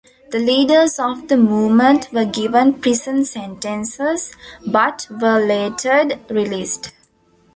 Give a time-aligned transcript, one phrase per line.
[0.31, 4.33] The leaders of the movement were given prison sentences
[4.65, 6.91] but were later released.